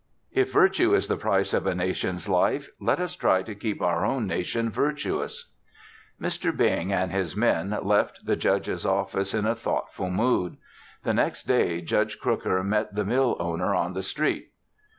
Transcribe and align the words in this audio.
_"'If 0.31 0.51
virtue 0.51 0.95
is 0.95 1.07
the 1.07 1.15
price 1.15 1.53
of 1.53 1.67
a 1.67 1.75
nation's 1.75 2.27
life, 2.27 2.69
let 2.79 2.99
us 2.99 3.15
try 3.15 3.43
to 3.43 3.53
keep 3.53 3.83
our 3.83 4.03
own 4.03 4.25
nation 4.25 4.71
virtuous.'" 4.71 5.51
Mr. 6.19 6.57
Bing 6.57 6.91
and 6.91 7.11
his 7.11 7.35
men 7.35 7.77
left 7.83 8.25
the 8.25 8.35
Judge's 8.35 8.83
office 8.83 9.35
in 9.35 9.45
a 9.45 9.53
thoughtful 9.53 10.09
mood. 10.09 10.57
The 11.03 11.13
next 11.13 11.43
day, 11.43 11.81
Judge 11.81 12.17
Crooker 12.19 12.63
met 12.63 12.95
the 12.95 13.05
mill 13.05 13.37
owner 13.39 13.75
on 13.75 13.93
the 13.93 14.01
street. 14.01 14.49